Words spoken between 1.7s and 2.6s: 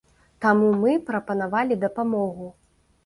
дапамогу.